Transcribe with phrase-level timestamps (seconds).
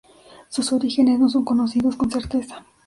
[0.49, 2.65] Sus orígenes no son conocidos con certeza.